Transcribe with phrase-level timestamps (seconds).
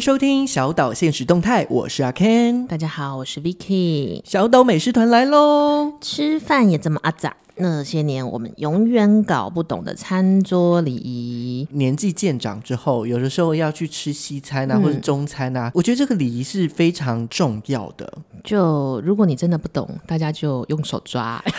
[0.00, 2.66] 收听小岛现实动态，我是阿 Ken。
[2.66, 4.20] 大家好，我是 Vicky。
[4.24, 5.94] 小岛美食团来喽！
[6.00, 11.66] 吃饭也这么阿杂，那些年我们永远搞不懂的餐桌礼仪。
[11.72, 18.18] 年纪渐长之后，有的时候要去吃西餐啊，嗯、或者中餐啊，我觉得这个礼仪是非常重要的。
[18.44, 21.42] 就如果你真的不懂，大家就用手抓。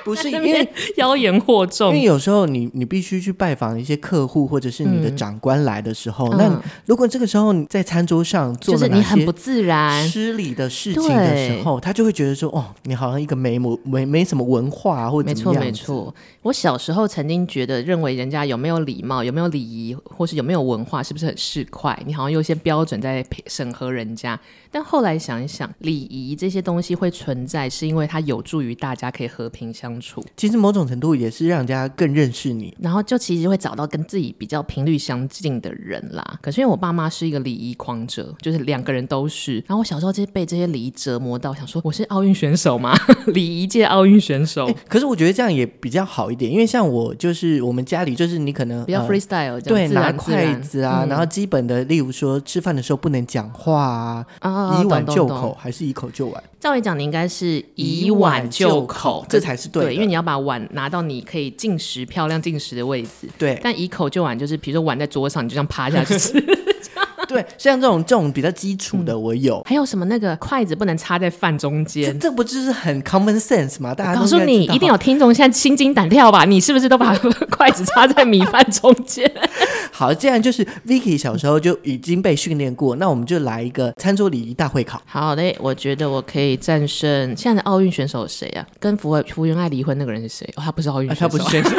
[0.04, 16.14] 不是因为 妖言惑众，因为有时候你你必须去拜访一些客户，或者是你的长官来的时候，嗯、那如果这个时候你在餐桌上做了你很不自然、失礼的事情的时候，他就会觉得说：“哦，你好像一个没没没没什么文化、啊，或者怎么样。”没错，没错。
[16.42, 21.96] 我小时候曾经觉得，认为人家有没有礼貌、有没有礼仪，或是有没有文化，是不是很市侩？
[22.06, 24.38] 你好像有些标准在审核人家。
[24.70, 30.22] 但后来想一想，礼仪这些东西会存在，是因为它有助于大家可以和平相处。
[30.36, 36.38] 其实某种程度也是让人家更认识你，然后就其实会找到跟自己比较频率相近的人啦。
[36.42, 39.54] 可是因为我爸妈是一个礼仪狂者，就是两个人都是。
[39.66, 42.94] 然后我小时候就是被这些礼仪折磨到，想说我是奥运选手吗？
[43.32, 44.76] 礼仪界奥运选手、欸。
[44.86, 55.56] 可是我觉得这样也比较好一点，因为像我就是我们家里就是你可能比较 freestyle，、呃、对，拿筷子啊，嗯、然后基本的，例如说吃饭的时候不能讲话啊，以碗就口。
[55.58, 56.42] 还是以口就碗？
[56.58, 59.79] 照理讲，你应该是以碗就口，这才是对的。
[59.82, 63.28] 对，因为你要把碗拿到你可以进食、漂亮进食的位置。
[63.38, 66.32] 对，但一口就碗就是，比如说碗在桌上，你就这样趴下去吃。
[67.34, 69.62] 对，像这种这种比较基础的，我有、嗯。
[69.66, 72.12] 还有什么那个筷子不能插在饭中间？
[72.18, 73.94] 这这不就是很 common sense 吗？
[73.94, 76.44] 大家告诉你，一定有听众现在心惊胆跳吧？
[76.44, 77.16] 你是不是都把
[77.50, 79.30] 筷子插在米饭中间？
[79.92, 85.00] 好，既然就是 Vicky 小时候就已经被训练过，那我们就来一个餐桌礼仪大会考。
[85.04, 88.66] 好嘞，我觉得我可以战胜现在的奥运选手是谁啊？
[88.78, 90.48] 跟福福原爱离婚那个人是谁？
[90.56, 91.70] 哦，他不是奥运选手，啊、他不是选手。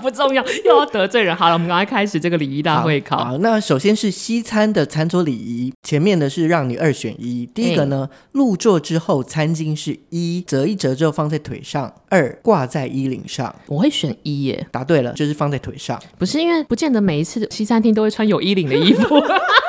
[0.00, 1.34] 不重要，又要得罪人。
[1.34, 3.24] 好了，我们赶快开始这个礼仪大会考。
[3.24, 7.46] 好，那首先是西餐的餐桌礼仪，前面的是让你二选一。
[7.54, 13.54] 第一个呢，欸、入座之后，餐巾是一折一折之后放在腿上，二挂在衣领上。
[13.66, 16.00] 我会选一耶，答对了，就是放在腿上。
[16.18, 19.22] 不是因为不见得每一次西餐厅都会穿有衣领的衣服。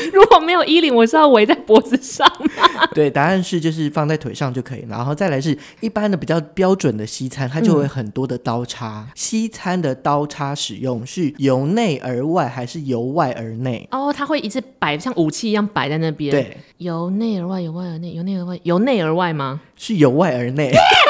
[0.12, 2.86] 如果没有衣领，我是要围在脖子上吗？
[2.94, 4.84] 对，答案是就是放在腿上就可以。
[4.88, 9.06] 然后再来是一般的比较标准的西餐，它就会很多的刀叉。
[9.08, 13.86] 嗯、西餐的刀叉使用是由内而外还是由外而内？
[13.90, 16.30] 哦，它会一直摆像武器一样摆在那边。
[16.30, 19.60] 对，由内而外，由外而内，由内而外，由内而外吗？
[19.76, 20.70] 是由外而内。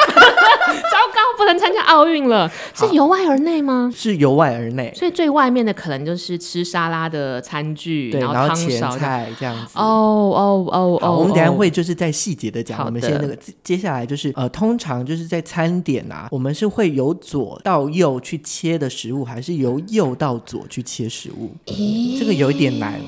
[1.51, 3.91] 能参加奥运了， 是由外而内吗？
[3.93, 9.73] 是由外而内，所以最外面的可能就是吃沙拉的餐具，对，然后前菜这样子。
[9.75, 12.77] 哦哦哦哦，我们等下会就是在细节的讲。
[12.77, 21.51] 好的，我们先那个接下来就是呃，通常就是在餐点啊，我们是会由左到右去切的食物，还是由右到左去切食物？
[21.65, 22.99] 咦，这个有一点难。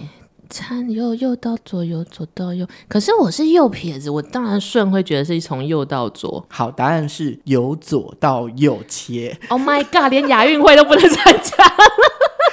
[0.50, 2.68] 餐右右到左，右左到右。
[2.88, 6.46] 可是我是右撇子，我当然顺会觉得是从右到左。
[6.50, 9.38] 好，答案是由左到右切。
[9.50, 11.74] Oh my god，连亚运会都不能参加了，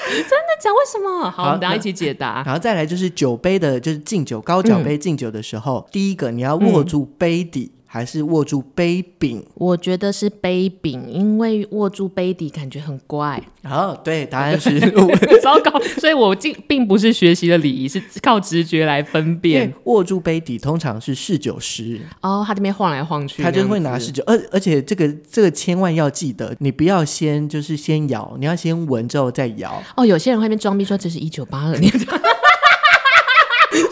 [0.08, 1.30] 真的讲为什么？
[1.30, 2.42] 好，好我们大家一起解答。
[2.44, 7.72] 然后再来就是酒杯的，就是敬酒高脚杯敬酒的时候，嗯、第一个你要握住杯底。
[7.90, 9.44] 嗯还是握住杯柄？
[9.54, 13.42] 我觉得是杯柄，因为握住杯底感觉很怪。
[13.64, 14.78] 哦，对，答案是
[15.42, 19.74] 糟糕，所以我并并不是学习的礼仪，是靠直觉来分辨。
[19.86, 24.22] 握住杯底通常是侍酒师哦，他这边晃来晃去，他就会拿侍酒。
[24.24, 29.82] 而而且这个这个千万要记得，你不要先就是先摇，你要先闻之后再摇。
[29.96, 31.92] 哦，有些人会边装逼说这是一九八二年。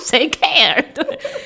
[0.10, 0.82] 谁 care？
[0.94, 1.04] 对，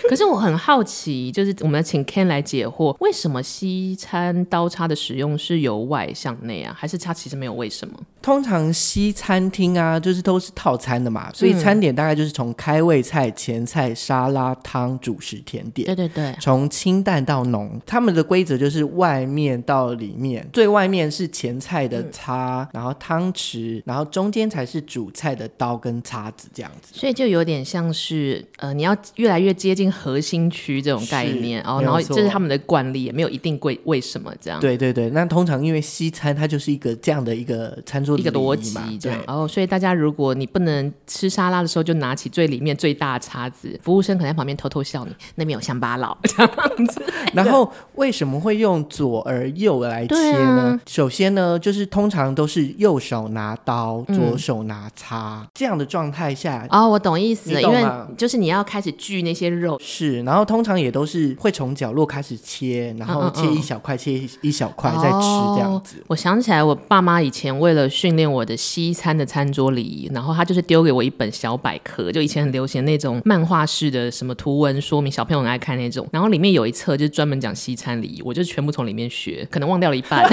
[0.09, 6.73] 可是我很好奇，就是我们要请 Ken 来解惑，为什么西餐刀叉的使用是由外向内啊？
[6.79, 7.99] 还是它其实没有为什么？
[8.23, 15.85] 通常西餐厅啊，就是都是套餐的嘛，所以餐点大概就是从开胃菜、前菜、沙拉、汤、主食、甜点。
[15.87, 26.93] 对对对，从清淡到浓，他们的规则就是外面到里面，最外面是前菜的叉，嗯、然后汤匙，然后中间才是主菜的刀跟叉子这样子。
[26.95, 34.61] 所以就有点像是呃，你要越来越接近核心区这种概念哦，然后这是他们的惯例，也没有一定规为什么这样。
[34.61, 38.12] 对对对，那通常因为西餐它就是一个这样的一个餐桌。
[38.17, 47.03] 一个逻辑这样，然后所以大家如果你不能吃沙拉的时候，就拿起最里面最大的叉子，服务生可能在旁边偷偷笑你，那边有乡巴佬这样子。
[47.33, 50.81] 然后为什么会用左而右来切呢？
[50.87, 56.67] 首先呢，就是通常都是右手拿刀，左手拿叉这样的状态下。
[56.71, 57.85] 哦，我懂意思了，因为
[58.17, 59.79] 就是你要开始锯那些肉。
[59.81, 65.97] 是，然后通常也都是会从角落开始切，然后切一小块，切一小块再吃这样子。
[66.09, 67.89] 我想起来，我爸妈以前为了。
[68.03, 80.29] 训练我的西餐的餐桌礼仪，然后他就是丢给我一本小百科，就以前很流行那种漫画式的什么图文说明，小朋友很爱看那种，然后里面有一册就是专门讲西餐礼仪，我就全部从里面学，可能忘掉了一半。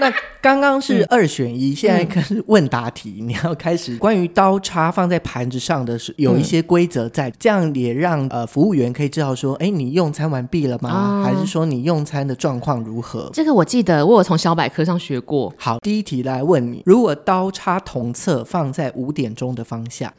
[0.00, 10.90] 那刚刚是二选一，嗯、现在开始问答题，嗯、 你要开始关于刀叉放在盘子上的是有一些规则在，嗯、这样也让呃服务员可以知道说，哎，你用餐完毕了吗？
[10.90, 13.28] 哦、还是说你用餐的状况如何？
[13.32, 15.52] 这个我记得，我有从小百科上学过。
[15.58, 20.12] 好，第一题来问你，如果刀叉同侧放在五点钟的方向，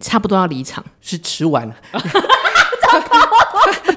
[0.00, 1.74] 差不多要离场，是吃完了。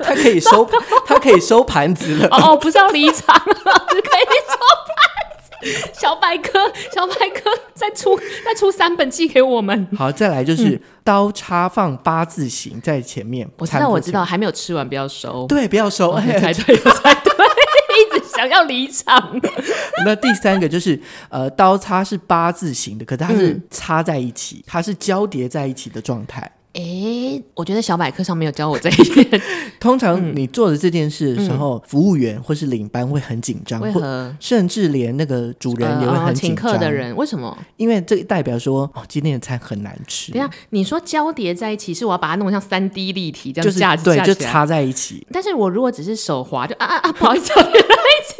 [0.08, 0.70] 他可以收，
[1.06, 2.28] 他可以收盘子了。
[2.32, 4.58] 哦，不是要离场了，是可以收
[4.88, 5.04] 盘
[5.44, 5.90] 子。
[5.94, 9.88] 小百科，小百科，再出再出三本寄给我们。
[9.98, 13.46] 好，再来就是、嗯、刀叉放八字形在前面。
[13.58, 15.46] 我知道，我知道，还没有吃完，不要收。
[15.48, 16.12] 对，不要收。
[16.12, 17.34] 哦、 才对，才对，
[18.16, 19.42] 一直想要离场。
[20.06, 20.98] 那第三个就是，
[21.30, 26.50] 呃，刀叉是八字形的，可是它是插在一起，嗯、它是交叠在一起的状态。
[26.78, 29.42] 哎，我觉得小百科上没有教我这一点。
[29.80, 34.32] 通常你做的这件事的时候，嗯、服务员或是领班会很紧张，为何？
[34.40, 36.56] 甚至连那个主人也会很紧张。
[36.56, 37.58] 请客的人为什么？
[37.78, 40.32] 因为这代表说，哦，今天的菜很难吃。
[40.32, 45.26] 对呀，你说交叠在一起，是我要把它弄像三 D 立体这样架子，对，就插在一起。
[45.32, 48.36] 但是我如果只是手滑，就啊啊啊，不好意思，交叠在一起。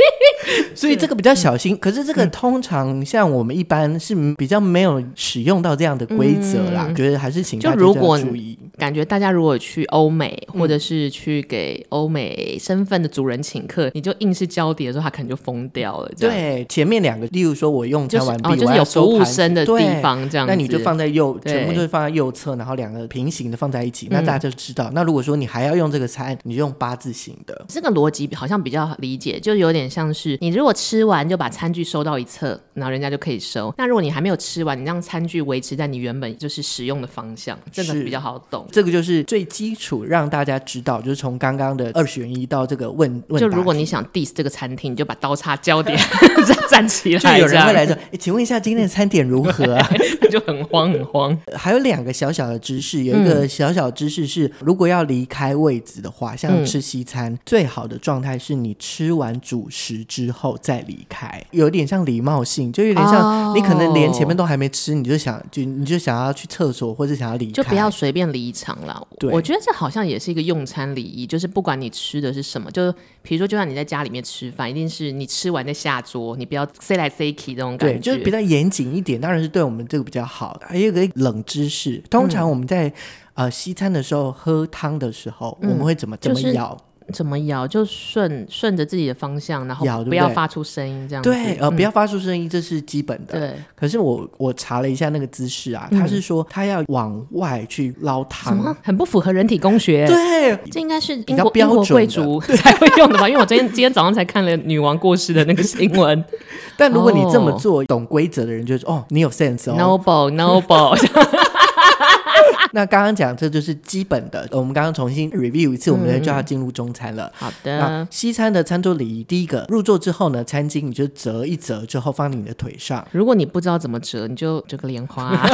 [0.76, 1.76] 所以这个比较小心。
[1.76, 8.58] 嗯、可是这个通常像我们一般是比较没有使用到这样的规则啦，嗯、觉得还是请大家注意。
[8.78, 16.12] 感觉大家如果去欧美，或者是去给欧美身份的主人请客，嗯、你就硬是交叠的时候，他可能就疯掉了。
[16.18, 24.86] 对，前面两个，例如说我用餐完毕，就是哦，就是有服务生的地方这样，那你就放在右，全部都是放在右侧，然后两个平行的放在一起，那大家就知道。
[24.90, 27.66] 嗯、那如果说你还要用这个餐，你就用八字形的。
[27.68, 33.74] 这个逻辑好像比较理解，就有点像是你如果吃完就把餐具收到一侧，然后人家就可以收。
[33.78, 38.66] 那如果你还没有吃完，你让餐具维持在你原本就是使用的方向，这个比较好懂。
[38.72, 45.98] 这个就是最基础，让大家知道，就是从刚刚的二选一到这个问问，就如果你想 diss 这个餐厅，你就把刀叉焦点
[46.70, 49.90] 站起来，就有人会来说：“哎，请问一下今天的餐点如何啊？”
[50.30, 51.38] 就很慌很慌。
[51.56, 69.08] 还有两个小小的知识，有一个小小知识是，如果要离开位置的话，像吃西餐，嗯、最好的状态是你吃完主食之后再离开，有点像礼貌性，就有点像你可能连前面都还没吃，你就想就你就想要去厕所或者想要离开，就不要随便离场了。
[69.20, 69.32] 对。
[69.32, 72.92] 我觉得这好像也是一个用餐礼仪，就是不管你吃的是什么，就
[73.22, 79.20] 比如说，就像你在家里面吃饭，一定是你吃完再下桌，你不要塞来塞去这种感觉，就是比较严谨一点。
[79.20, 80.60] 当然是对我们这个比较好。
[80.66, 82.94] 还有一个冷知识，通常我们在、嗯、
[83.36, 86.78] 呃西餐的时候喝汤的时候，嗯、我们会怎么怎么咬？
[87.08, 91.30] 就是怎么摇就顺顺着自己的方向，然后不要发出声音，这样子。
[91.30, 93.40] 对，呃，不要发出声音，这是基本的。
[93.40, 93.54] 对。
[93.76, 100.06] 可是我我查了一下那个姿势啊，他是说他要往外去捞汤，什么很不符合人体工学。
[100.08, 103.28] 对，这应该是比较标准贵族 才会用的吧？
[103.28, 106.24] 因为我今天今天早上才看了女王过世的那个新闻。
[106.78, 110.98] 但如果你这么做，懂规则的人就说哦，你有 sense 哦，noble noble。
[112.74, 117.32] 那刚刚讲这就是基本的，我们刚刚重新 review 一次，我们就要进入中餐了。
[117.36, 123.06] 好的，西餐的餐桌礼仪，第一个入座之后呢，餐巾你就折一折之后放在你的腿上。
[123.12, 125.36] 如果你不知道怎么折，你就折个莲花。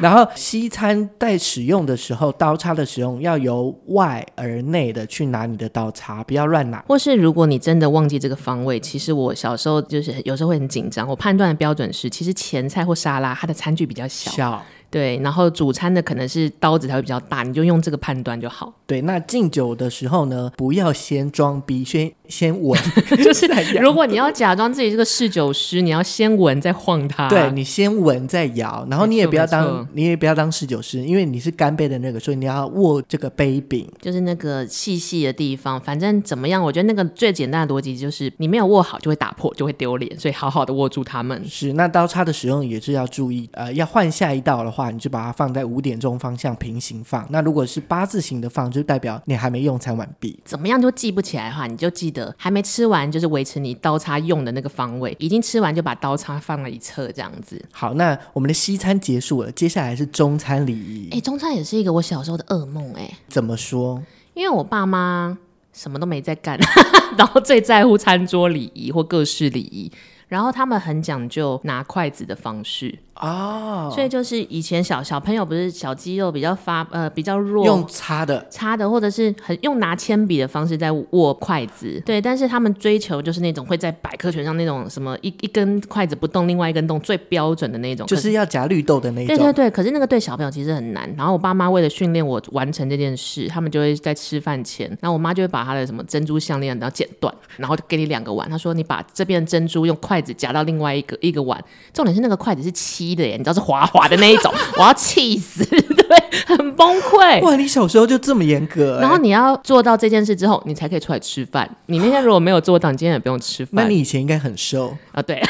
[0.00, 6.82] 然后西餐在使用的时候，刀叉的使用要由外而内的去拿你的刀叉，不要乱拿。
[6.88, 14.30] 或是如果你真的忘记这个方位，其实我小时候就是有时候会很紧张，我判断的标准是，其实前菜或沙拉它的餐具比较小。
[14.30, 18.74] 小对，然后主餐的可能是刀子才会比较大，你就用这个判断就好。
[18.86, 22.76] 对，那敬酒的时候呢，不要先装逼，先先闻，
[23.22, 23.46] 就是
[23.80, 27.28] 如果你要假装自己是个侍酒师，你要先闻再晃它。
[27.28, 35.80] 对，你先闻再摇，然后你也不要当，你也不要当侍酒师，因为你是干杯的那个，所以你要握这个杯柄，就是那个细细的地方。
[35.80, 41.40] 反正怎么样，我觉得那个最简单的逻辑就是你没有握好就会打破，就会丢脸，所以好好的握住它们。
[41.48, 44.79] 是，那刀叉的使用也是要注意，呃，要换下一道的话。
[44.80, 47.26] 话你就把它放在五点钟方向平行放。
[47.30, 50.40] 那如果是八字形的放，就代表你还没用餐完毕。
[50.44, 55.14] 怎么样都记不起来的话，你就记得还没吃完，就是维持你刀叉用的那个方位。
[55.18, 57.62] 已经吃完就把刀叉放了一侧，这样子。
[57.70, 61.08] 好，那我们的西餐结束了，接下来是中餐礼仪。
[61.12, 62.92] 哎、欸，中餐也是一个我小时候的噩梦。
[62.94, 64.02] 哎，怎么说？
[64.32, 65.36] 因为我爸妈
[65.72, 66.58] 什么都没在干，
[67.18, 69.90] 然后最在乎餐桌礼仪或各式礼仪。
[70.30, 72.98] 然后他们很讲究拿筷子的方式。
[73.16, 82.18] 哦，所以就是以前小小朋友不是小肌肉比较发呃比较弱，用擦的擦的，或者是很用拿铅笔的方式在握筷子，对。
[82.18, 89.36] 但是他们追求就是那种会在百科全上那种什么一一根筷子不动，另外一根动最标准的那种，就是要夹绿豆的那种。
[89.36, 91.06] 对对对，可是那个对小朋友其实很难。
[91.14, 101.62] 然后我爸妈为了训练我完成这件事，他们就会在吃饭前，然后我妈就会把她的什么珍珠项链然后剪断，然后就给你两个碗，她说你把这边的珍珠用筷子夹到另外一个一个碗，
[101.92, 103.10] 重点是那个筷子是漆。
[103.10, 107.40] 的耶，你知道是滑滑的那一种，我要气死， 对，很崩溃。
[107.42, 108.98] 哇，你小时候就这么严格？
[109.00, 111.68] 然后你要做到这件事之后，你才可以出来吃饭。
[111.86, 113.84] 你那天如果没有做到，你今天也不用吃饭。
[113.84, 115.20] 那你以前应该很瘦啊？
[115.20, 115.42] 对。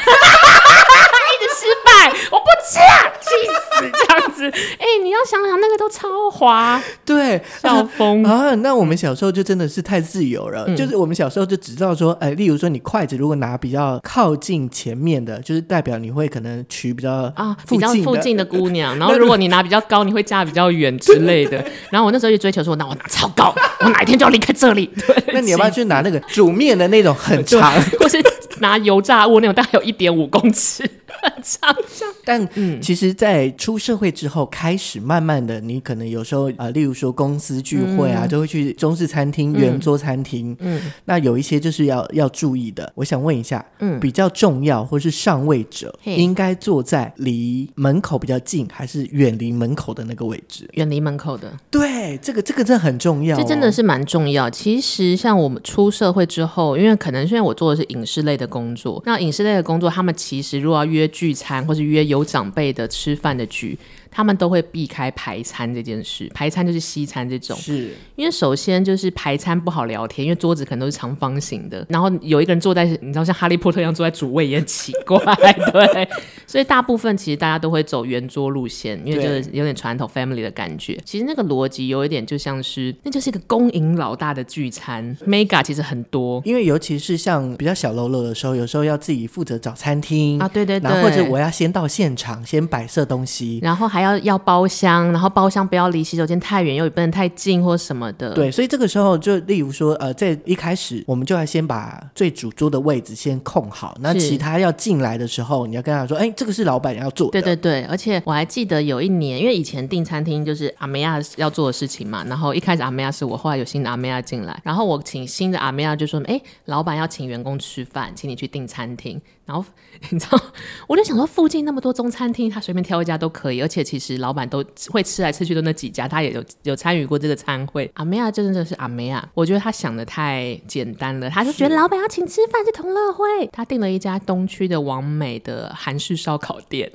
[2.31, 3.29] 我不吃啊，气
[3.77, 4.45] 死这样子！
[4.79, 8.53] 哎、欸，你要想想，那个都超滑，对，笑疯啊！
[8.55, 21.63] 那我们小时候就真的是太自由了，嗯、就是我们小时候就只知道说，哎、呃，例如说你筷子如果拿比较靠近前面的，就是代表你会可能娶比较啊比较附近的姑娘， 然后如果你拿比较高，你会嫁比较远之类的。
[21.89, 24.89] 然后我那时候就追求说，那我拿超高，我哪一天就要离开这里。
[25.07, 28.21] 对， 那你要不要去拿那个煮面的那种很长，或是
[28.61, 30.89] 拿油炸物那种大概有一点五公尺？
[31.43, 40.55] 长相，但嗯，其实，在出社会之后，开始慢慢的，你可能有时候呃，例如说公司聚会啊，嗯、就会去中式餐厅、圆桌餐厅。
[40.59, 42.91] 嗯，那有一些就是要要注意的。
[42.95, 50.67] 我想问一下，嗯，比较重要或是上位者，应该坐在离门口比较近，还是远离门口的那个位置？
[50.73, 51.51] 远离门口的。
[51.69, 54.49] 对，这个这个真的很重要、哦，这真的是蛮重要。
[54.49, 61.07] 其实像我们出社会之后，因为可能现在我做的是影视类的工作，那影视类的工作，他们其实如果要约。
[61.21, 63.77] 聚餐或是约有长辈的吃饭的局，
[64.11, 66.29] 他们都会避开排餐这件事。
[66.33, 75.17] 排餐就是西餐这种，是因为首先就是排餐不好聊天，因为桌子可能都是长方形的，然后有一个人坐在，你知道像哈利波特一样坐在主位也很奇怪，
[75.71, 76.07] 对。
[76.45, 80.99] 所以大部分其实大家都会走圆桌路线，因为就是有点传统 family 的感觉。
[81.05, 90.91] 其实那个逻辑有一点就像是，那就是一个公营老大的聚餐，mega 其实很多，因为尤其是像比较小喽啰的时候，有时候要自己负责找餐厅啊，对对对。
[91.01, 98.33] 或者我要先到现场，先摆设东西，然后还要要包厢，然后包厢不要离洗手间太远，又不能太近或什么的。
[98.33, 107.41] 对，所以这个时候就例如说，呃，在一开始我们就要先把最主桌的位置先空好，那其他要进来的时候，你要跟他说，哎，这个是老板要做的。
[107.41, 119.21] 对对对，而且我还记得有一年，因为以前订餐厅就是阿梅亚要做的事情嘛，然后一开始阿梅亚是我，后来有新的阿梅亚进来，然后我请新的阿梅亚就说，哎，老板要请员工吃饭，请你去订餐厅。
[119.51, 119.65] 然后
[120.09, 120.39] 你知道，
[120.87, 123.61] 我就想说，附近那么多中餐厅，他随便挑一家都可以。
[123.61, 127.91] 而且其实老板都会吃来吃去的那几家，他也有有参与过这个餐会。
[127.95, 131.29] 阿梅亚真的是阿梅亚，我觉得他想的太简单了。
[131.29, 136.89] 他就觉得老板要请吃饭是同乐会，他订了一家东区的王美的韩式烧烤店，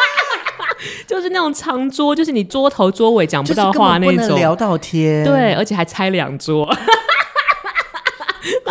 [1.08, 6.68] 就是那种长桌，就是你桌头桌尾讲不到话那种，聊到天，对，而且还拆两桌。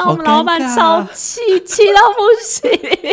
[0.05, 2.69] 那我们老板超气， 气到不行。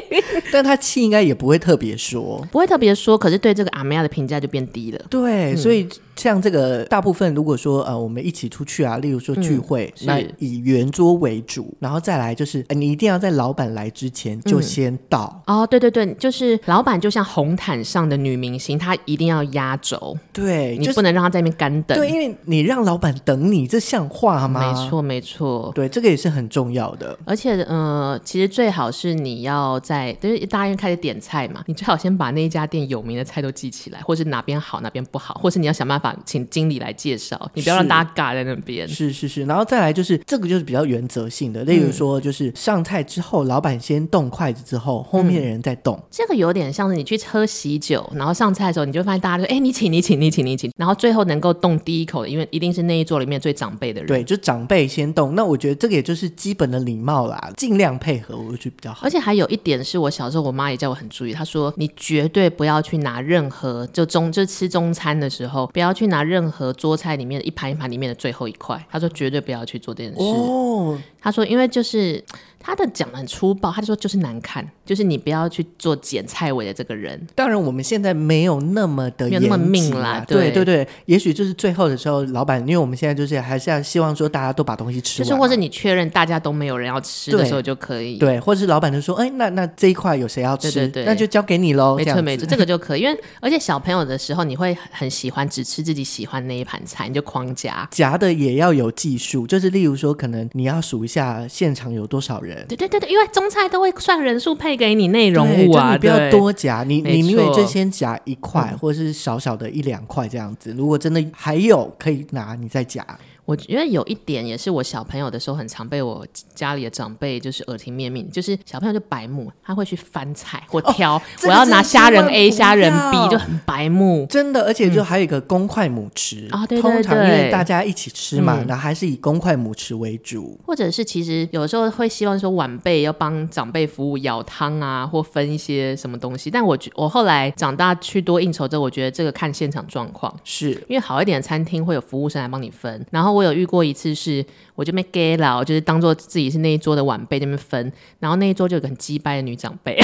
[0.52, 5.00] 但他气应该也不会特别说，不会特别说，可是对这个阿梅亚的评价就变低了。
[5.10, 5.88] 对，嗯、所以。
[6.16, 15.42] 像这个大部分，如果说呃，我们一起出去啊，例如说聚会，嗯、那以圆桌为主，然后再来就是，呃、你一定要在老板来之前就先到。
[15.46, 20.16] 嗯、哦，对对对，就是老板就像红毯上的女明星，她一定要压轴。
[20.32, 21.98] 对，你不能让她在那边干等。
[21.98, 24.72] 对，因为你让老板等你，这像话吗？
[24.72, 25.70] 没错，没错。
[25.74, 27.18] 对，这个也是很重要的。
[27.24, 36.14] 而且，呃，其实最好是你要在，就是大家开始点菜嘛，你最好先把那一家店有名的菜都记起来，或是哪边好，哪边不好，或是你要想办法。
[36.24, 38.88] 请经理来介绍，你不要让大家尬在那边。
[38.88, 46.02] 是是是，然后再来就是这个就是比较原则性的，例如说就是上菜之后，老板先动筷子之后，后面的人再动。
[46.10, 54.08] 这个有点像是你去喝喜酒，然后上菜的时候，你就发现大家就哎，你请你请你请你请，然后最后能够动第一口的，因为一定是那一桌里面最长辈的人。
[54.08, 55.34] 对，就长辈先动。
[55.34, 59.00] 那我觉得这个也就是基本的礼貌啦，尽量配合，我觉得比较好。
[59.02, 70.18] 而且还有一点是我小时候我妈也叫我很注意，她说你绝对不要去拿任何就中就吃中餐的时候，不要去拿任何桌菜里面的一盘一盘里面的最后一块，她说绝对不要去做这件事。
[70.20, 72.22] 哦，他说因为就是。
[72.66, 77.24] 他的讲的很粗暴，他就说就是难看，就是你不要去做剪菜尾的这个人。
[77.32, 80.24] 当然，我们现在没有那么的、啊、没有那么命啦。
[80.26, 88.16] 对对对，也许就是最后的时候，老板，因为我们现在就是还是要希望说大家都把东西吃完，就是或者你确认大家都没有人要吃的时候就可以。
[88.18, 90.72] 对，对，或者是老板就说，哎，那那这一块有谁要吃？
[90.72, 91.94] 对对对，那就交给你喽。
[91.94, 102.55] 没错没错，这个就可以，因为而且小朋友的时候，你会很喜欢只吃自己喜欢那一盘菜，你就狂夹，夹的也要有技术，就是例如说，可能你要数一下现场有多少人。
[102.56, 102.66] 人。
[102.66, 110.74] 对对对对，因为中菜都会算人数配给你内容物啊，你不要多夹，你你宁愿就先夹一块，嗯、或者是小小的一两块这样子。
[110.76, 113.06] 如果真的还有可以拿，你再夹。
[113.46, 140.72] 我觉得有一点也是我小朋友的时候很常被我家里的长辈就是耳提面命，就是小朋友就白目，他会去翻菜或挑，哦、我要拿虾仁 A 虾仁 B 就很白目，真的，而且就还有一个公筷母匙啊，对对对，通常因为大家一起吃嘛，那、嗯、还是以公筷母匙为主，或者是其实有时候会希望说晚辈要帮长辈服务舀汤啊，或分一些什么东西，但我我后来长大去多应酬之后，我觉得这个看现场状况，是。
[140.88, 143.35] 因为好一点的餐厅会有服务生来帮你分，然后。
[143.36, 149.98] 我有遇过一次是，我就没给了，就是当做自己是那一桌的晚辈那边分，然后那一桌就有个很击败的女长辈。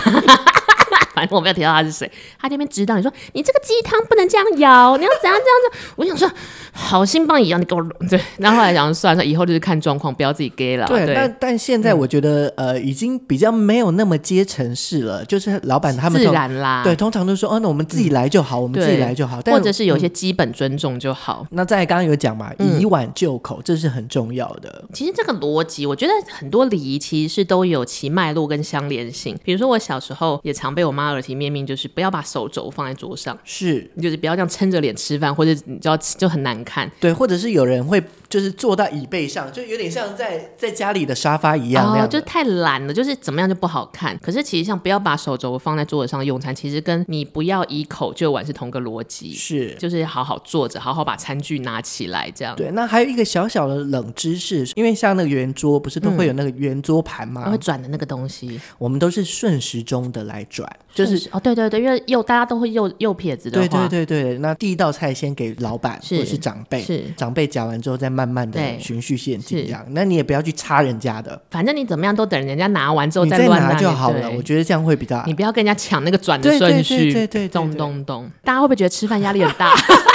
[1.15, 5.93] 反正我没有提到他是谁，他这边指导你说，你这个鸡汤不能这样舀，你要怎样这样子。
[5.97, 6.31] 我想说，
[6.73, 8.21] 好心帮你舀，你给我对。
[8.39, 10.87] 然后后来想算了，以后就是看状况，不要自己给了。
[10.87, 16.83] 对，但但现在我觉得、嗯，呃，已经比较没有那么阶层式了，就是老板他们自然啦。
[16.85, 19.41] 对，通常都说，哦，那我们自己来就好，嗯、我们自己来就好。
[19.47, 21.41] 或者是有些基本尊重就好。
[21.45, 24.85] 嗯、那在刚刚有讲嘛，以碗就口，这是很重要的。
[24.93, 29.37] 其实这个逻辑，我觉得很多礼仪其实是都有其脉络跟相连性。
[29.43, 31.89] 比如说我小时候也常被我妈耳提面命，就是。
[31.95, 36.91] 不要把手肘放在桌上，是，就是不要这样撑着脸吃饭，或者你知道就很难看。
[36.99, 44.17] 对，或者是有人会就是坐到椅背上，就有点像在在家里的沙发一样，哦，就太懒了，就是怎么样就不好看。
[44.23, 52.57] 可是其实像不要把手肘放在桌子上用餐，其实跟你不要以口就碗是同个逻辑，是，就是好好坐着，好好把餐具拿起来这样。
[52.57, 57.51] 对，那还有一个小小的冷知识，因为像那个圆桌不是都会有那个圆桌盘吗？
[57.51, 64.39] 会转的那个东西，我们都是顺时钟的来转，就是哦，对对对，因为右大家都会右右撇子的话，对对对对。
[64.39, 69.85] 那第一道菜先给老板或者是长辈，是长辈夹完之后再慢慢的循序渐进这样。
[69.91, 74.31] 那你也不要去插人家的，反正你怎么样都等人家拿完之后再乱拿就好了。
[74.33, 78.31] 我觉得这样会比较，你不要跟人家抢那个转的顺序，对对对，咚咚咚。
[78.45, 79.75] 大家会不会觉得吃饭压力很大？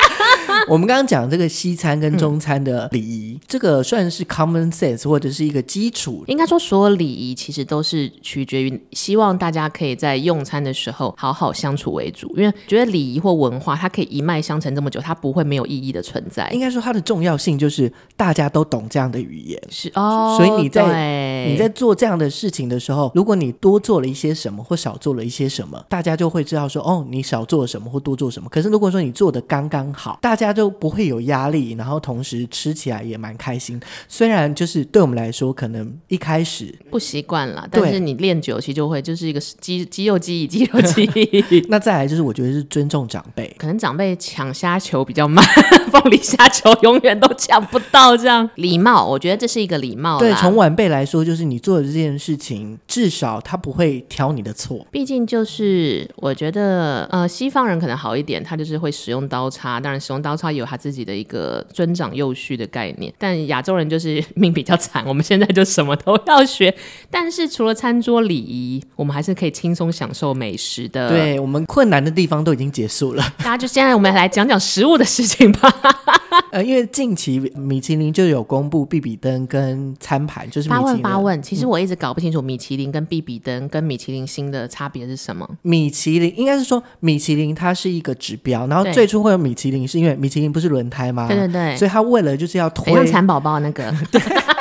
[0.69, 6.23] 我们刚刚讲这个西餐跟中餐的礼仪，嗯，这个算是 common sense 或者是一个基础。
[6.27, 12.33] 应该说，所有礼仪其实都是取决于希望大家可以在用餐的时候好好相处为主。
[12.35, 16.49] 因为觉得礼仪或文化它可以一脉相承这么久，它不会没有意义的存在。
[16.51, 20.35] 应该说，它的重要性就是大家都懂这样的语言，是哦。
[20.37, 28.49] 所以你在你在做这样的事情的时候，如果你多做了一些什么或少做了一些什么，大家就会知道说，哦，你少做了什么或多做什么。
[28.49, 33.79] 可是如果说你做的刚刚好，大家都不会有压力，然后同时吃起来也蛮开心。
[34.07, 41.65] 虽然就是对我们来说，可能一开始不习惯了，但是你练久，其实就会就是一个肌肌肉记忆，肌肉记忆。
[41.69, 43.55] 那再来就是，我觉得是尊重长辈。
[43.57, 45.45] 可能长辈抢虾球比较慢，
[45.91, 48.17] 凤梨虾球永远都抢不到。
[48.17, 50.17] 这样礼貌，我觉得这是一个礼貌。
[50.17, 54.85] 对，从晚辈来说，就是你做的这件事情，至少他不会挑你的错。
[54.89, 59.79] 毕竟就是我觉得，呃，西方人可能好一点，他就是会使用刀叉。
[59.79, 66.73] 当然，使用刀叉也有他自己的一个尊长幼序的概念，但亚洲人就是命比较惨，我们现在就什么都要学。
[67.09, 71.09] 但是除了餐桌礼仪，我们还是可以轻松享受美食的。
[71.09, 75.71] 对，我们困难的地方都已经结束了，大家就现在我们来讲讲食物的事情吧。
[76.51, 81.41] 呃，因为近期米其林就有公布必比登跟餐盘，就是八问八问。
[81.41, 85.47] 其实我一直搞不清楚米其林跟必比登跟米其林星的差别是什么。
[85.61, 91.27] 米其林应该是说米其林它是一个指标，然后最初会有米其林是因为米其林不是轮胎吗？
[91.27, 93.93] 对对对，所以他为了就是要推蚕宝宝那个。
[94.11, 94.21] 对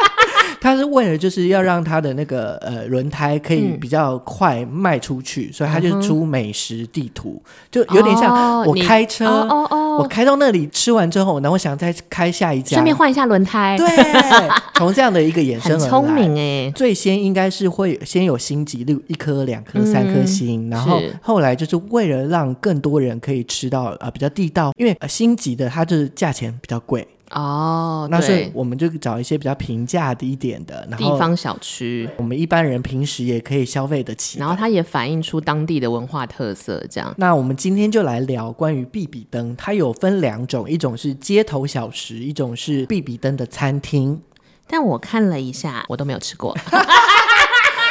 [0.67, 13.77] 他是为了就是要让他的那个呃轮胎可以比较快卖出去，嗯，所以他就出美食地图，嗯，就有点像我开车，哦哦哦，我开到那里吃完之后，然后想再开下一家，顺便换一下轮胎。
[13.79, 13.87] 对，
[14.75, 16.73] 从这样的一个衍生而来，很聪明哎。
[16.73, 27.07] 最先应该是会先有星级，六一颗、两颗、三颗星，嗯，然后后来就是为了让更多人可以吃到呃比较地道，因为呃星级的它就是价钱比较贵。
[27.33, 34.39] 哦，那所以我们就找一些比较平价的一点的然后地方小吃，我们一般人平时也可以消费得起。
[34.39, 37.13] 然后它也反映出当地的文化特色，这样。
[37.19, 44.23] 那我们今天就来聊关于必比登，它有分两种，一种是街头小食，一种是必比登的餐厅。
[44.69, 46.57] 但我看了一下，我都没有吃过。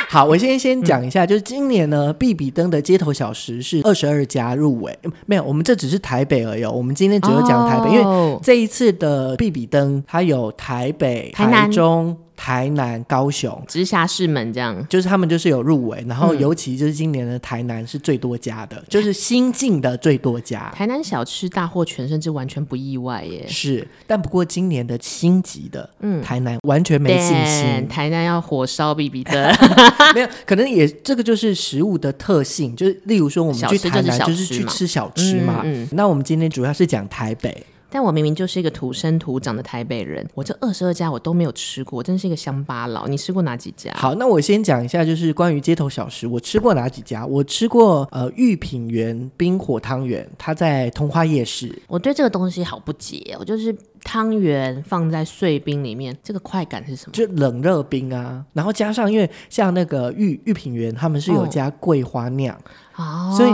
[0.10, 6.63] 好，我先先讲一下，嗯，就是今年呢，必比登的街头小食是二十二家入围，没有，我们这只是台北而已。
[6.63, 12.15] 我们今天只有讲台北，哦，因为这一次的必比登它有台北、台、台中。
[12.36, 20.71] 台南、高雄直辖市们这样，就是他们就是有入围，然后尤其就是今年的台南是最多家的，嗯、就是新进的最多家。
[20.76, 23.45] 台南小吃大获全胜，这完全不意外耶。
[23.48, 27.88] 是，但不过今年的星级的，嗯，台南完全没信心。
[27.88, 29.34] 台南要火烧比比登，
[30.13, 35.62] 没有，可能也这个就是食物的特性，就是例如说我们去台南就是去吃小吃嘛。
[35.63, 37.65] 嗯嗯、那我们今天主要是讲台北。
[37.96, 43.08] 但我明明就是一个土生土长的台北人，我这二十二家我都没有吃过，我真是一个乡巴佬。
[43.08, 43.90] 你吃过哪几家？
[43.96, 47.26] 好，那我先讲一下，就是关于街头小吃，我吃过哪几家？
[47.26, 51.74] 我吃过呃御品园冰火汤圆，它在通化夜市。
[51.88, 57.14] 我对这个东西好不解，我就是汤圆放在碎冰里面，这个快感是什么？
[57.14, 62.54] 就冷热冰啊，然后加上因为像那个御御品园，他们是有加桂花酿。
[62.58, 62.62] 哦
[62.98, 63.52] 哦，所以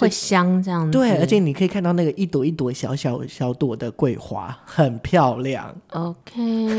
[0.00, 0.92] 会香这样子。
[0.92, 5.74] 对，而且你可以看到那个一朵一朵小小小朵的桂花，很漂亮。
[5.90, 6.78] OK。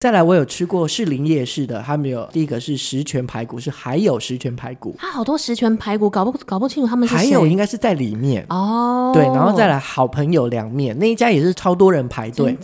[0.00, 7.14] 再来，我有吃过士林夜市的，他们有第一个是十全排骨，是还有十全排骨，它好多十全排骨，搞不搞不清楚他们是。
[7.14, 12.56] 还有应该是在里面哦，对，然后再来好朋友凉面那一家也是超多人排队，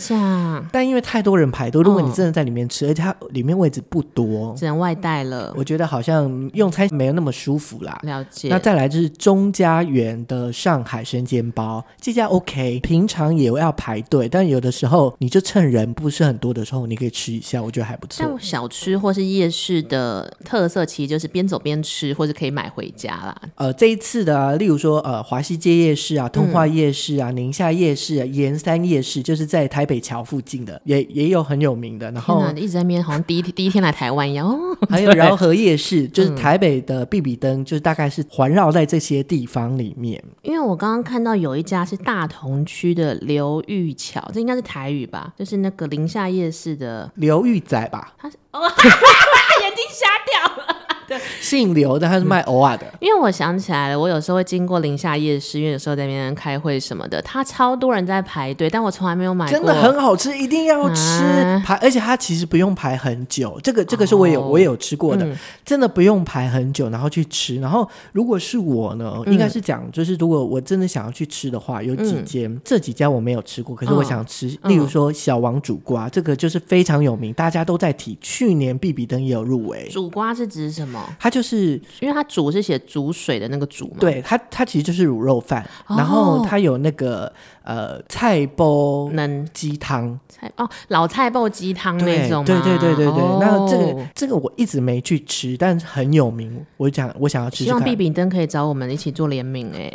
[0.73, 5.53] 但因为太多人排队，如果你真的在里面吃，哦、而且它里面位置不多，只能外带了。
[5.59, 8.01] 我觉得好像用餐没有那么舒服啦。
[8.03, 8.49] 了解。
[8.49, 17.26] 那再来就是钟家园的上海生煎包，这家 OK，平常也要排队，但有的时候你就趁人不是很多的时候，你可以吃。
[17.27, 18.25] 吃一下，我觉得还不错。
[18.25, 23.43] 像小吃或是夜市的特色，其实就是边走边吃，或者可以买回家啦。
[23.57, 32.09] 呃，这一次的、啊，例如说，呃，华西街夜市啊，通化夜市啊，宁、嗯、夏夜市、啊，盐山夜市，就是在台北桥附近的，也也有很有名的。
[32.13, 34.47] 然后一直在那边，好像第一天第一天来台湾一样。
[34.47, 40.23] 哦、还有饶河夜市，就是台北的必比登，就是大概是环绕在这些地方里面。
[40.43, 45.33] 因为我刚刚看到有一家是大同区的刘玉桥，这应该是台语吧？
[45.37, 47.11] 就是那个宁夏夜市的。
[47.17, 48.61] 刘玉仔吧，他是哦，
[49.63, 50.86] 眼睛瞎掉了。
[51.09, 52.99] 对，姓刘的，他是卖偶尔的、嗯。
[53.01, 59.53] 因为我想起来了，我有时候会经过宁夏夜市，因为有时候在那边开会什么的，他超多人在排队，但我从来没有买过。
[59.53, 63.59] 真的很好吃，一定要吃、啊、排，而且它其实不用排很久。
[63.63, 67.61] 这个这个是我有、哦、我也有吃过的、嗯，真的不用排很久，然后去吃。
[67.61, 74.49] 然后如果是我呢，嗯、应该是讲，就是如果我真的想要去吃的话，有几间、嗯，这几家我没有吃过，可是我想吃。
[74.63, 78.17] 哦、例如说小王煮瓜、嗯，这个就是非常有名，大家都在提。
[78.21, 79.89] 去年必比登也有入围。
[79.91, 80.96] 煮瓜是指什么？
[81.19, 81.81] 它就是。
[82.01, 87.33] 因为它煮是写煮水的那个煮嘛，对它它其实就是卤肉饭，哦、然后它有那个
[87.63, 93.39] 呃菜包能鸡汤菜哦老菜包鸡汤那种，对对对对对对。
[93.41, 97.65] 那、哦、这个这个我一直没去吃，但是很有名，我讲我想要吃，吃。
[97.65, 99.93] 希望毕炳登可以找我们一起做联名哎。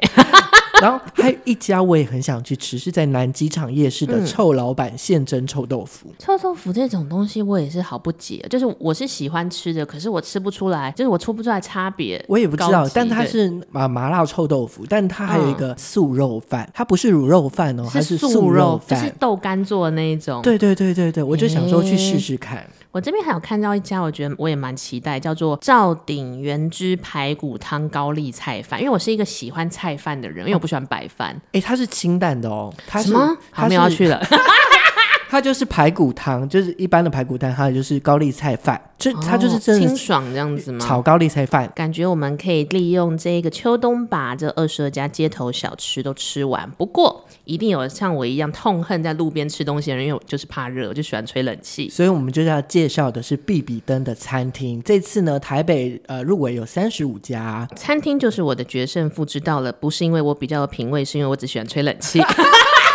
[0.81, 6.07] 然后还有一家我也很想去吃，是在南机场夜市的臭老板现蒸臭豆腐。
[6.09, 12.23] 嗯、臭豆腐这种东西我也是好不解，就是我是喜欢吃的，可是我吃不出来，就是我吃不出来差别。
[12.27, 20.41] 我也不知道，但它是麻麻辣臭豆腐，但它还有一个素肉饭，嗯、它不是卤肉饭哦，它是素肉饭，就是豆干做的那一种。
[20.41, 22.65] 对对对对对，我就想说去试试看。
[22.91, 28.81] 我这边还有看到一家，我觉得我也蛮期待，叫做赵鼎原汁排骨汤高丽菜饭。
[28.81, 31.36] 因为我是一个喜欢菜饭的人，因为我不喜欢白饭。
[31.47, 32.73] 哎、欸，它是清淡的哦。
[32.88, 33.38] 它是什么？
[33.51, 34.21] 好，没有要去了。
[35.29, 40.86] 它就是排骨汤，就是一般的排骨汤，还有就是高丽菜饭，就它就是真的清爽这样子吗？
[40.86, 46.69] 炒高丽菜饭，感觉我们可以利用这个秋冬把这二十二家街头小吃都吃完。
[46.71, 51.89] 不过一定有像我一样痛恨在路边吃东西的人，因为我就是怕热，我就喜欢吹冷气。
[51.89, 54.82] 所以我们就要介绍的是必比登的餐厅。
[54.84, 59.25] 这次呢，台北呃入围有三十五家餐厅，就是我的决胜负。
[59.32, 62.19] 知道了，不是因为我比较有品味，是因为我只喜欢吹冷气。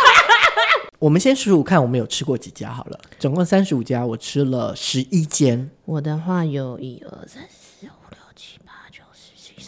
[0.99, 2.99] 我们先数数看，我们有吃过几家好了。
[3.17, 5.69] 总共三十五家，我吃了十一间。
[5.85, 7.41] 我的话有一二三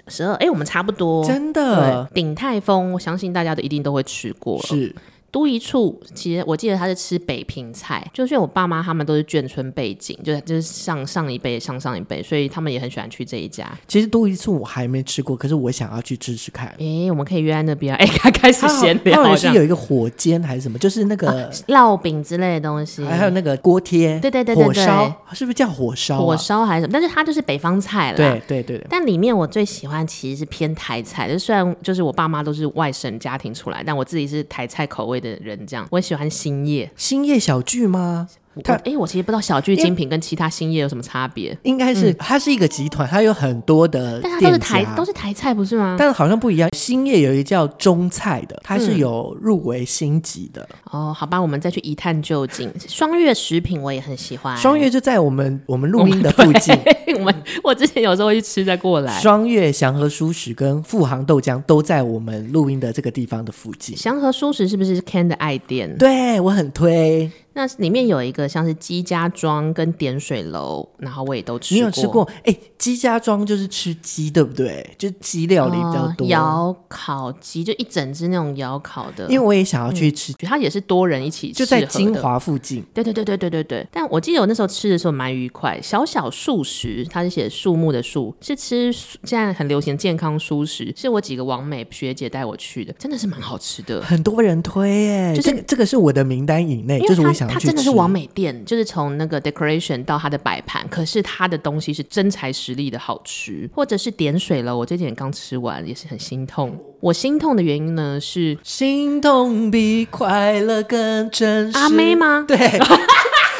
[0.09, 1.23] 十二，哎，我们差不多。
[1.23, 4.61] 真的，鼎泰丰，我相信大家都一定都会吃过。
[4.63, 4.95] 是。
[5.31, 13.69] 都一处，其实我记得他是吃北平菜，就是我爸妈他们都是眷村背景，就是就是上上一辈、上上一辈，所以他们也很喜欢去这一家。
[13.87, 16.67] 其实都一处我还没吃过，可是我想要去吃吃看。
[16.79, 17.95] 哎，我们可以约在那边。
[17.95, 19.23] 哎， 开始闲聊。
[19.23, 26.25] 好像是有一个火煎还是什么，就是那个烙饼之类的东西，还有那个锅贴，对对对对，火烧是不是叫火烧？
[26.25, 26.93] 火烧还是什么？
[26.93, 28.17] 但是它就是北方菜了。
[28.17, 28.83] 对对对。
[28.89, 35.87] 但里面我最喜欢其实是偏台菜，就虽然就是我爸妈都是外省家庭出来，但我自己是台菜口味的人，这样。
[35.91, 38.29] 我喜欢星夜，星夜小聚吗？
[38.63, 41.57] 它哎，我其实不知道小聚精品跟其他新业有什么差别。
[41.63, 45.95] 应该是、嗯、它是一个集团，它有很多的，但它都是台都是台菜不是吗？
[45.97, 46.69] 但好像不一样。
[46.75, 50.67] 新业有一个叫中菜的，它是有入围星级的。
[50.91, 52.71] 嗯、哦，好吧，我们再去一探究竟。
[52.87, 56.75] 双月食品我也很喜欢，双月就在我们我们录音的附近。
[57.17, 59.19] 我们我之前有时候会去吃再过来。
[59.19, 63.97] 双月祥和舒食跟富航豆浆都在我们录音的这个地方的附近。
[63.97, 65.97] 祥和舒食是不是 Ken 的爱店？
[65.97, 67.29] 对，我很推。
[67.53, 71.79] 那里面有一个像是鸡家庄跟点水楼，然后我也都吃过。
[71.79, 72.23] 你有吃过？
[72.43, 74.87] 哎、欸，鸡家庄就是吃鸡，对不对？
[74.97, 76.27] 就鸡料理比较多。
[76.27, 79.25] 窑、呃、烤鸡就一整只那种窑烤的。
[79.25, 82.83] 因为我也想要去吃，嗯、它也是多人一起吃，就在金华附近。
[82.93, 83.87] 对对对对对对对。
[83.91, 85.79] 但我记得我那时候吃的时候蛮愉快。
[85.81, 94.01] 小小素食，它是写树木的树，是吃现在很流行健康素食，是我几个网美学姐带我去的，真的是蛮好吃的。
[94.01, 97.47] 很多人推耶，就是、这个、这个是我的名单以内，就是我想。
[97.47, 106.77] 它真的是完美店，就是从那个 decoration 到它的摆盘，可是它的东西是真材实料的好吃，或者是点水了，我这点刚吃完也是很心痛。
[106.99, 111.77] 我心痛的原因呢是心痛比快乐更真实。
[111.77, 112.43] 阿妹吗？
[112.47, 112.57] 对。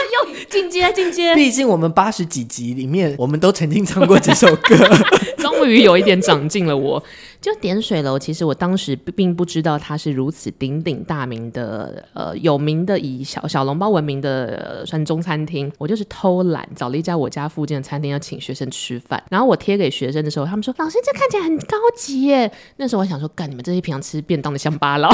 [0.09, 4.75] 又进阶进阶，毕竟我们八十几集里面，我们都曾经唱过这首歌，
[5.37, 7.01] 终于有一点长进了我。
[7.41, 15.71] 就点水楼，其实我当时并不知道它是如此鼎鼎大名的，呃，有名的以小小笼包闻名的算中餐厅。
[15.77, 19.23] 我就是偷懒找了一家我家附近的餐厅，要请学生吃饭。
[19.29, 25.09] 然后我贴给学生的时候，他们说：“老师，这看起来很高级耶。”那时候我想说：“干你们这些平常吃便当的乡巴佬。”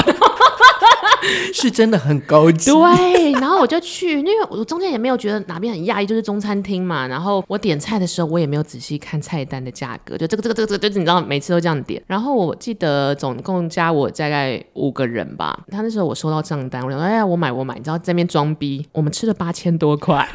[1.52, 3.32] 是真的很高级，对。
[3.32, 7.06] 然后我就去，因为我中间也没有觉得哪边很讶异，就是中餐厅嘛。
[7.06, 12.02] 然后我点菜的时候，我也没有仔细看菜单的价格，就这个这个这个这个，就你知道，每次都这样点。
[12.06, 15.58] 然后我记得总共加我大概五个人吧。
[15.70, 20.26] 他那时候我收到账单，我想说，哎呀，我买我买，你知道在那边装逼，我们吃了八千多块。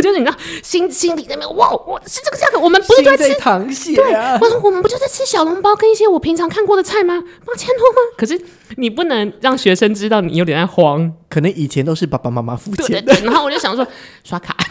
[0.00, 4.38] 就是你知道心心里在那边哇，我是这个价格，我们不是在吃螃蟹啊？
[4.38, 7.22] 对，我说我们不就在吃小笼包跟一些我平常看过的菜吗？
[7.44, 7.98] 八千多吗？
[8.16, 8.40] 可是
[8.76, 12.86] 你不能让学生知道你有点在慌，可能以前都是爸爸妈妈付钱。
[12.86, 13.86] 对对对，然后我就想说
[14.24, 14.56] 刷卡。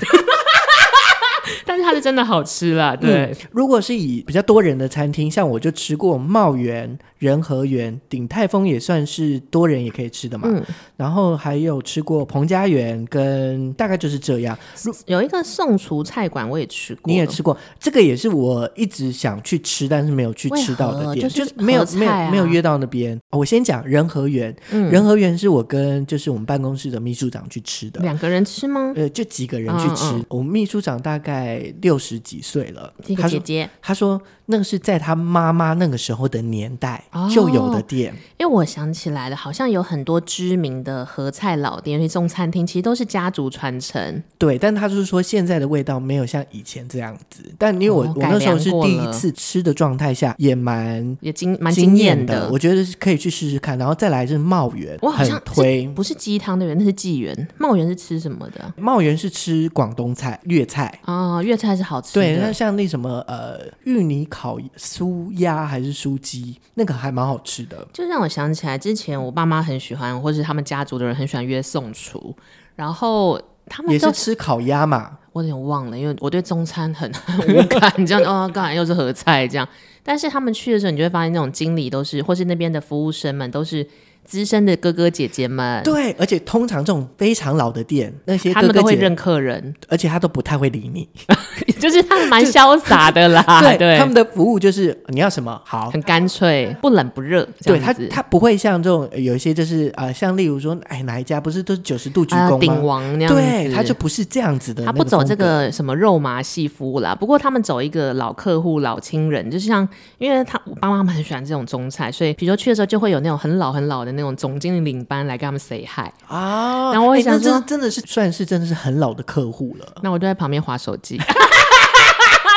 [1.66, 3.36] 但是它是真的好吃啦，对、嗯。
[3.52, 10.48] 如果是以比较多人的餐厅，像我就吃过茂源、仁和园、鼎泰丰，也算是多人也可以吃的嘛。
[10.52, 10.64] 嗯、
[10.98, 14.58] 然后还有吃过彭家园，跟大概就是这样。
[15.06, 17.12] 有一个宋厨菜馆，我也吃过。
[17.12, 17.58] 你也吃过？
[17.80, 23.20] 这个也是我一直想去吃，但是没有去吃到的店，就是，就没有没有没有约到那边。
[23.32, 28.02] 我先讲仁和园，嗯、仁和园是我跟就是我们办公室的秘书长去吃的。
[28.02, 28.94] 两个人吃吗？
[28.96, 30.14] 呃，就几个人去吃。
[30.28, 31.39] 我们秘书长大概。
[31.40, 38.12] 在六十几岁了，这个姐姐，她说，她说那个是在他妈妈那个时候的年代就有的店。
[38.12, 44.24] 哦，因为我想起来了，好像有很多知名的合菜老店，因为这种餐厅其实都是家族传承。
[44.40, 47.44] 对，但他就是说现在的味道没有像以前这样子。
[47.60, 52.50] 但因为我、哦、我那时候是第一次吃的状态下，也蛮也惊蛮惊艳的。
[52.52, 57.48] 我觉得是可以去试试看，然后再来就是茂源，我好像推不是鸡汤的人，那是纪元。
[57.60, 58.74] 茂源是吃什么的？
[58.78, 61.44] 茂源是吃广东菜、粤菜哦。
[61.46, 64.39] 粤菜是好吃的，对，那像那什么呃，芋泥烤
[64.78, 67.88] 酥鸭还是酥鸡，那个还蛮好吃的。
[67.92, 72.36] 就让我想起来，之前我爸妈很喜欢，或是他们家族的人很喜欢约宋厨，
[72.76, 75.18] 然后他们也是吃烤鸭嘛。
[75.34, 79.68] 我有点忘了，因为我对中餐很 很无感，这样哦，刚才又是合菜这样。
[80.04, 83.86] 但是他们去的时候，你就会发现那种经理都是，或是那边的服务生们都是。
[84.26, 91.08] 资深的哥哥姐姐们，对，而且通常这种非常老的店，那些他们都会认客人，而且他都不太会理你，
[91.80, 93.44] 就是他们蛮潇洒的啦。
[93.62, 97.48] 对，对他们的服务就是你要什么好，很干脆，不冷不热。
[97.64, 102.58] 对他，他不会像这种有一些就是呃，像例如说，哎，哪一家不是都是九十度鞠躬吗？
[102.60, 104.86] 鼎王那样子，对，他就不是这样子的。
[104.86, 109.88] 他不走这个什么肉麻细服务啦，不过他们走一个老客户、老亲人，就是像
[110.20, 115.00] 因为他我爸妈很喜欢这种中菜，所以比如说去的时候就会有那种很老很老的那种总经理领。
[115.10, 119.86] 班来跟他们 say hi 啊，然后我也想说，欸、真的是算是真的是很老的客户了。
[120.04, 121.20] 那我就在旁边划手机。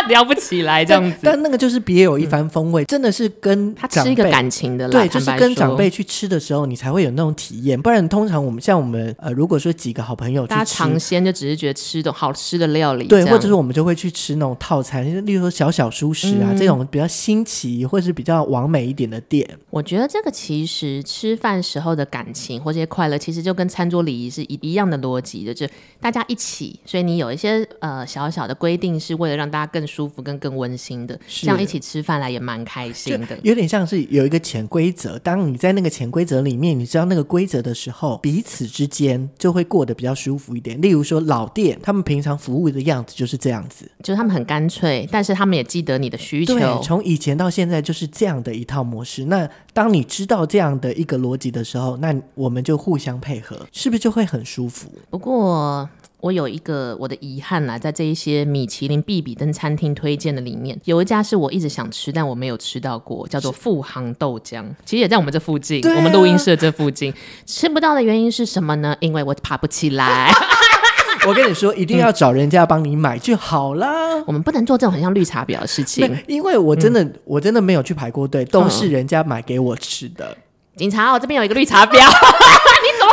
[0.08, 4.90] 聊不起来这样子，但那个就是别有一番风味，嗯、真的是跟他吃一个感情的啦。
[4.90, 7.80] 对，就是跟长辈去吃的时候，你才会有那种体验。
[7.80, 19.48] 不然通常我们像我们呃，如果说几个好朋友去吃，大家尝鲜就只是觉得吃的好吃的料理，对，或者是我们就会去吃那种套餐，例如说小小熟食啊、嗯、这种比较新奇或者是比较完美一点的店。
[19.70, 25.66] 我觉得这个其实吃饭时候的感情或这些快乐，其实就跟餐桌礼仪是一一样的逻辑的，就
[26.00, 29.86] 大家一起，所以你有一些呃小小的规定，是为了让大家更。
[29.92, 33.38] 舒服跟更温馨的，这样一起吃饭来也蛮开心的。
[33.42, 40.80] 有点像是有一个潜规则，当你在那个潜规则里面，你知道那个规则的时候，彼此之间就会过得比较舒服一点。
[40.80, 46.54] 例如说老店，他们平常服务的样子就是这样子，就是他们很干脆，但是他们也记得你的需求。
[46.54, 49.26] 对，从以前到现在就是这样的一套模式。
[49.26, 54.88] 那当你知道这样的一个逻辑的时候，那我们就互相配合，是不是就会很舒服？
[55.10, 55.88] 不过。
[56.22, 64.64] 我有一个我的遗憾啦，在这一些米其林必比登餐厅推荐的里面，有一家是我一直想吃，但我没有吃到过，叫做富航豆浆。
[64.84, 67.12] 其实也在我们这附近，啊、我们录音室这附近。
[67.44, 68.96] 吃不到的原因是什么呢？
[69.00, 70.32] 因为我爬不起来。
[71.26, 73.90] 我跟你说，一定要找人家帮你买就好啦。
[74.24, 76.16] 我们不能做这种很像绿茶婊的事情。
[76.28, 80.26] 因为我真的，嗯、我真的没有去排过队，都是人家买给我吃的。
[80.30, 80.36] 嗯、
[80.76, 81.98] 警察，我这边有一个绿茶婊。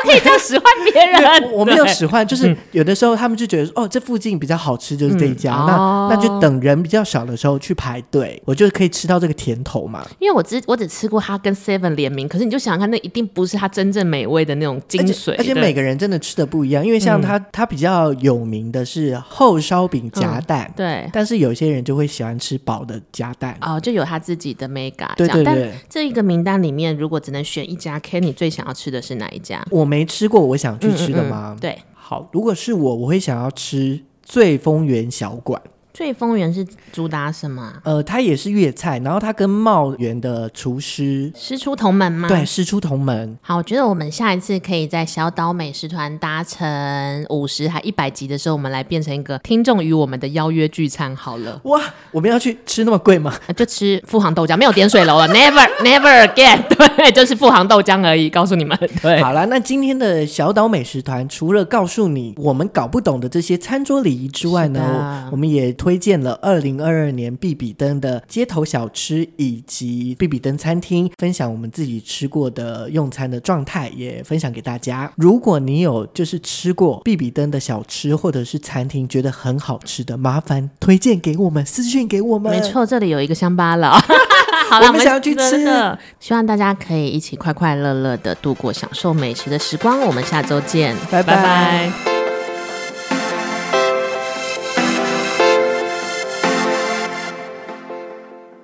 [0.09, 1.51] 怎么可以这样使唤别人？
[1.53, 5.53] 我没有使唤，就是有的时候他们就觉得说，哦，这附近比较好吃，就是这一家。
[5.53, 10.05] 嗯、那、哦、那就等人比较少的时候去排队，我就可以吃到这个甜头嘛。
[10.19, 15.35] 因为我只我只吃过他跟 Seven 联名，可是你就想想看，那一定不是他真正美味的那种精髓。
[15.37, 21.09] 而且每个人真的吃的不一样，因为像他，嗯、他比较有名的是厚烧饼夹蛋，嗯，对。
[21.11, 25.13] 但是有些人就会喜欢吃薄的夹蛋，哦，就有他自己的 mega。
[25.15, 25.43] 对对对。
[25.43, 29.65] 但这一个名单里面，如果只能选一家，Kenny 最想要吃的是哪一家？
[29.69, 31.53] 我没吃过，我想去吃的吗？
[31.53, 35.61] 嗯嗯嗯，对，好，如果是我，我会想要吃醉丰园小馆。
[35.99, 37.73] 醉枫园是主打什么？
[37.83, 42.29] 呃，它也是粤菜，然后它跟茂源的厨师师出同门吗？
[42.29, 43.37] 对，师出同门。
[43.41, 51.59] 好，我觉得我们下一次可以在小岛美食团搭乘五十还一百集的时候，我们来变成一个听众与我们的邀约聚餐好了。
[51.65, 51.81] 哇，
[52.11, 53.35] 我们要去吃那么贵吗？
[53.53, 56.63] 就吃富航豆浆，没有点水楼了，Never Never Again。
[56.95, 58.29] 对， 就是富航豆浆而已。
[58.29, 65.88] 告诉你们，对，好了，那今天的小岛美食团除了告诉你我们搞不懂的这些餐桌礼仪之外呢，我们也推。
[65.89, 75.11] 推荐了二零二二年必比登的街头小吃以及必比登餐厅，分享我们自己吃过的用餐的状态，也分享给大家。
[75.15, 82.51] 如果你有就是吃过必比登的小吃或者是餐厅，觉得很好吃的，麻烦推荐给我们，私讯给我们。
[82.51, 83.99] 没错，这里有一个乡巴佬。
[84.69, 89.99] 好了，我们想要去吃了，希望大家可以一起快快乐乐的度过享受美食的时光。
[90.01, 91.35] 我们下周见，拜拜。
[91.35, 92.18] 拜拜。